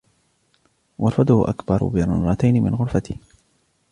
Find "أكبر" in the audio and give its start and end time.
1.49-1.83